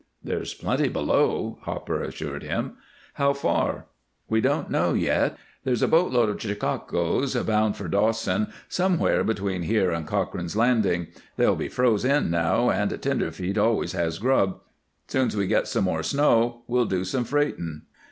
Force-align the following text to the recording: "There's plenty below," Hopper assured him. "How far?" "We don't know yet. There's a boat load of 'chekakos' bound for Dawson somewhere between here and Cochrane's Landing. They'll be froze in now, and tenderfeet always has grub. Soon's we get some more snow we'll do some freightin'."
"There's 0.23 0.55
plenty 0.55 0.89
below," 0.89 1.59
Hopper 1.61 2.01
assured 2.01 2.41
him. 2.41 2.73
"How 3.13 3.33
far?" 3.33 3.85
"We 4.27 4.41
don't 4.41 4.71
know 4.71 4.95
yet. 4.95 5.37
There's 5.63 5.83
a 5.83 5.87
boat 5.87 6.11
load 6.11 6.27
of 6.27 6.39
'chekakos' 6.39 7.35
bound 7.45 7.77
for 7.77 7.87
Dawson 7.87 8.51
somewhere 8.67 9.23
between 9.23 9.61
here 9.61 9.91
and 9.91 10.07
Cochrane's 10.07 10.55
Landing. 10.57 11.09
They'll 11.37 11.55
be 11.55 11.67
froze 11.67 12.03
in 12.03 12.31
now, 12.31 12.71
and 12.71 12.89
tenderfeet 12.89 13.59
always 13.59 13.91
has 13.91 14.17
grub. 14.17 14.61
Soon's 15.07 15.37
we 15.37 15.45
get 15.45 15.67
some 15.67 15.83
more 15.83 16.01
snow 16.01 16.63
we'll 16.67 16.85
do 16.85 17.05
some 17.05 17.23
freightin'." 17.23 17.83